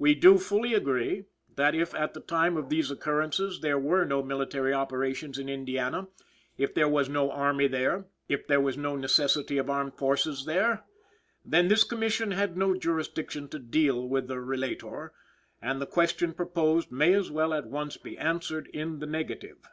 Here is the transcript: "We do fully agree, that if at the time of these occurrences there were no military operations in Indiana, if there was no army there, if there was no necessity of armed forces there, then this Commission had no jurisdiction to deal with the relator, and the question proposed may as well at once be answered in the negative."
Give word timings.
"We 0.00 0.16
do 0.16 0.36
fully 0.38 0.74
agree, 0.74 1.26
that 1.54 1.76
if 1.76 1.94
at 1.94 2.12
the 2.12 2.20
time 2.20 2.56
of 2.56 2.70
these 2.70 2.90
occurrences 2.90 3.60
there 3.60 3.78
were 3.78 4.04
no 4.04 4.20
military 4.20 4.72
operations 4.74 5.38
in 5.38 5.48
Indiana, 5.48 6.08
if 6.58 6.74
there 6.74 6.88
was 6.88 7.08
no 7.08 7.30
army 7.30 7.68
there, 7.68 8.06
if 8.28 8.48
there 8.48 8.60
was 8.60 8.76
no 8.76 8.96
necessity 8.96 9.58
of 9.58 9.70
armed 9.70 9.94
forces 9.96 10.44
there, 10.44 10.82
then 11.44 11.68
this 11.68 11.84
Commission 11.84 12.32
had 12.32 12.56
no 12.56 12.74
jurisdiction 12.76 13.46
to 13.50 13.60
deal 13.60 14.08
with 14.08 14.26
the 14.26 14.40
relator, 14.40 15.12
and 15.62 15.80
the 15.80 15.86
question 15.86 16.32
proposed 16.32 16.90
may 16.90 17.12
as 17.14 17.30
well 17.30 17.54
at 17.54 17.68
once 17.68 17.96
be 17.96 18.18
answered 18.18 18.66
in 18.74 18.98
the 18.98 19.06
negative." 19.06 19.68